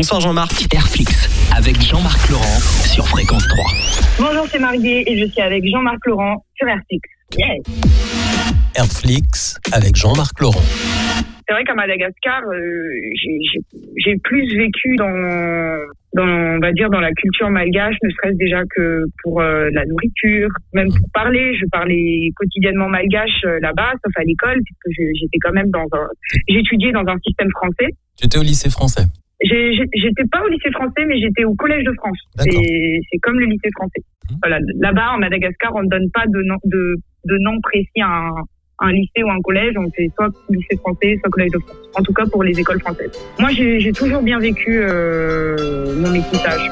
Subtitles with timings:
[0.00, 0.72] Bonsoir Jean-Marc.
[0.72, 3.64] Airflix avec Jean-Marc Laurent sur Fréquence 3.
[4.28, 7.02] Bonjour, c'est Mariée et je suis avec Jean-Marc Laurent sur Airflix.
[7.36, 7.58] Yes.
[8.76, 10.62] Airflix avec Jean-Marc Laurent.
[11.48, 12.60] C'est vrai qu'à Madagascar, euh,
[13.96, 15.10] j'ai- plus vécu dans,
[16.14, 19.84] dans, on va dire, dans la culture malgache, ne serait-ce déjà que pour euh, la
[19.84, 21.56] nourriture, même pour parler.
[21.58, 26.06] Je parlais quotidiennement malgache euh, là-bas, sauf à l'école, puisque j'étais quand même dans un,
[26.48, 27.88] j'étudiais dans un système français.
[28.16, 29.02] Tu étais au lycée français.
[29.40, 32.18] J'étais pas au lycée français, mais j'étais au collège de France.
[32.38, 34.02] C'est comme le lycée français.
[34.30, 34.36] Mhm.
[34.42, 38.08] Voilà, là-bas en Madagascar, on ne donne pas de nom, de, de nom précis à
[38.08, 38.34] un,
[38.80, 39.74] un lycée ou un collège.
[39.76, 41.76] On fait soit lycée français, soit collège de France.
[41.98, 43.12] En tout cas pour les écoles françaises.
[43.38, 46.70] Moi, j'ai j'ai toujours bien vécu euh, mon métissage.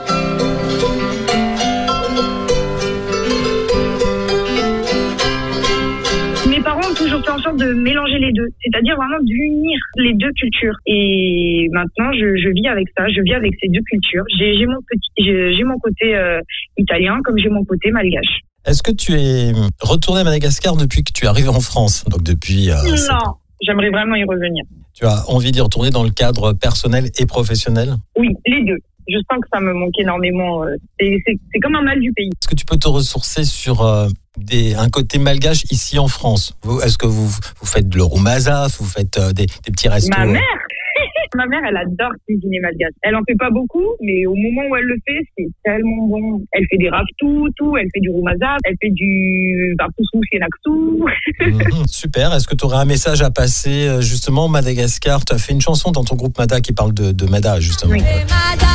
[7.56, 10.76] De mélanger les deux, c'est-à-dire vraiment d'unir les deux cultures.
[10.86, 14.24] Et maintenant, je, je vis avec ça, je vis avec ces deux cultures.
[14.38, 16.40] J'ai mon petit, j'ai mon côté euh,
[16.76, 18.40] italien comme j'ai mon côté malgache.
[18.66, 22.22] Est-ce que tu es retourné à Madagascar depuis que tu es arrivé en France Donc
[22.22, 22.74] depuis, euh,
[23.08, 24.64] non, j'aimerais vraiment y revenir.
[24.94, 27.94] tu as envie d'y retourner dans le cadre personnel et professionnel?
[28.18, 28.78] Oui, les deux.
[29.08, 30.64] Je sens que ça me manque énormément.
[30.64, 32.28] euh, C'est comme un mal du pays.
[32.40, 36.56] Est-ce que tu peux te ressourcer sur euh, des, un côté malgache ici en France?
[36.84, 40.10] Est-ce que vous, vous faites le roumazaf, vous faites euh, des, des petits restos?
[40.18, 40.42] Ma mère
[41.36, 42.92] Ma mère, elle adore cuisiner malgache.
[43.02, 46.42] Elle en fait pas beaucoup, mais au moment où elle le fait, c'est tellement bon.
[46.52, 51.04] Elle fait des raftou, tout, elle fait du roumazap, elle fait du barpousou sienaktou.
[51.46, 52.32] Mhm, Super.
[52.32, 55.22] Est-ce que tu aurais un message à passer justement Madagascar?
[55.26, 57.92] Tu as fait une chanson dans ton groupe Mada qui parle de, de Mada justement.
[57.92, 58.00] Oui.
[58.00, 58.65] Emada,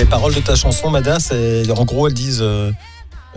[0.00, 1.18] les paroles de ta chanson Mada,
[1.76, 2.40] en gros elles disent.
[2.42, 2.70] euh,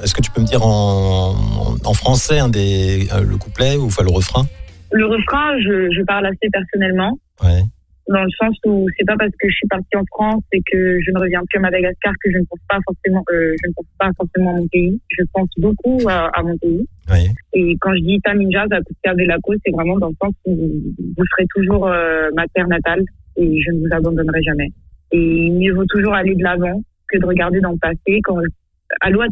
[0.01, 3.75] est-ce que tu peux me dire en, en, en français un des, euh, le couplet
[3.75, 4.43] ou enfin, le refrain?
[4.91, 7.11] Le refrain, je, je parle assez personnellement,
[7.43, 7.61] Ouais.
[8.07, 10.97] dans le sens où c'est pas parce que je suis partie en France et que
[11.05, 13.73] je ne reviens plus à Madagascar que je ne pense pas forcément, euh, je ne
[13.75, 14.99] pense pas forcément à mon pays.
[15.09, 16.87] Je pense beaucoup à, à mon pays.
[17.11, 17.27] Ouais.
[17.53, 20.33] Et quand je dis Taminjaz à Koutiar de la Côte, c'est vraiment dans le sens
[20.45, 21.85] où vous serez toujours
[22.35, 23.01] ma terre natale
[23.37, 24.69] et je ne vous abandonnerai jamais.
[25.13, 28.19] Et mieux vaut toujours aller de l'avant que de regarder dans le passé.
[28.23, 28.37] Quand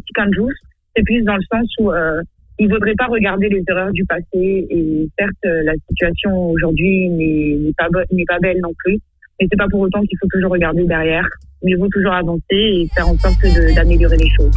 [0.06, 0.52] Tikanjous,
[0.96, 2.22] c'est plus dans le sens où euh,
[2.58, 4.24] il ne faudrait pas regarder les erreurs du passé.
[4.70, 8.98] Et certes, euh, la situation aujourd'hui n'est pas, n'est pas belle non plus.
[9.40, 11.26] Mais c'est pas pour autant qu'il faut toujours regarder derrière.
[11.64, 13.42] Mieux vaut toujours avancer et faire en sorte
[13.74, 14.54] d'améliorer les choses.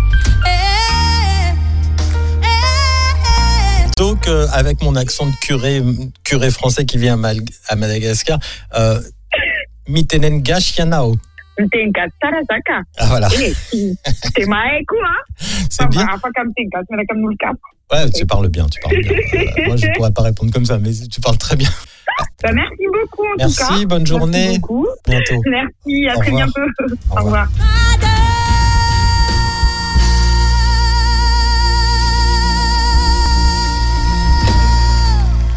[3.98, 5.82] Donc, euh, avec mon accent de curé,
[6.50, 7.18] français qui vient
[7.70, 8.40] à Madagascar,
[8.78, 9.00] euh,
[9.88, 11.16] Mitenen Gashianao.
[11.60, 12.84] Mtenka Tarasaka.
[12.98, 13.98] Ah voilà, Eh, si-
[14.36, 15.22] c'est maeku, hein?
[15.70, 16.06] c'est bien.
[17.94, 19.12] Ouais, tu parles bien, tu parles bien.
[19.12, 21.70] Euh, moi, je pourrais pas répondre comme ça, mais tu parles très bien.
[22.44, 23.68] Bah, merci beaucoup en tout cas.
[23.70, 24.46] Merci, bonne journée.
[24.48, 24.88] Merci beaucoup.
[25.08, 25.42] Bientôt.
[25.46, 26.46] Merci, à Au très revoir.
[26.48, 26.96] bientôt.
[27.12, 27.48] Au revoir.